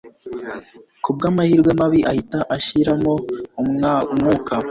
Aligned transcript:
kubwamahirwe 1.03 1.71
mabi 1.79 1.99
ahita 2.11 2.39
ashiramo 2.57 3.13
umwuka 3.61 4.53